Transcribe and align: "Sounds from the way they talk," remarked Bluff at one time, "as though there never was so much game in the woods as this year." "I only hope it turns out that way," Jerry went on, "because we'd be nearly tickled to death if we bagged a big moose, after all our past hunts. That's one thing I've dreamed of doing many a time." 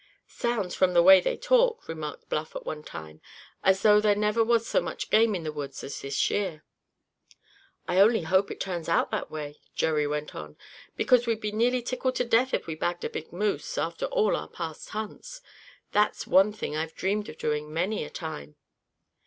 "Sounds 0.27 0.73
from 0.73 0.95
the 0.95 1.03
way 1.03 1.21
they 1.21 1.37
talk," 1.37 1.87
remarked 1.87 2.27
Bluff 2.27 2.55
at 2.55 2.65
one 2.65 2.81
time, 2.81 3.21
"as 3.63 3.83
though 3.83 4.01
there 4.01 4.15
never 4.15 4.43
was 4.43 4.67
so 4.67 4.81
much 4.81 5.11
game 5.11 5.35
in 5.35 5.43
the 5.43 5.51
woods 5.51 5.83
as 5.83 6.01
this 6.01 6.31
year." 6.31 6.63
"I 7.87 7.99
only 7.99 8.23
hope 8.23 8.49
it 8.49 8.59
turns 8.59 8.89
out 8.89 9.11
that 9.11 9.29
way," 9.29 9.59
Jerry 9.75 10.07
went 10.07 10.33
on, 10.33 10.57
"because 10.97 11.27
we'd 11.27 11.39
be 11.39 11.51
nearly 11.51 11.83
tickled 11.83 12.15
to 12.15 12.23
death 12.25 12.51
if 12.51 12.65
we 12.65 12.73
bagged 12.73 13.03
a 13.03 13.11
big 13.11 13.31
moose, 13.31 13.77
after 13.77 14.07
all 14.07 14.35
our 14.35 14.47
past 14.49 14.89
hunts. 14.89 15.39
That's 15.91 16.25
one 16.25 16.51
thing 16.51 16.75
I've 16.75 16.95
dreamed 16.95 17.29
of 17.29 17.37
doing 17.37 17.71
many 17.71 18.03
a 18.03 18.09
time." 18.09 18.55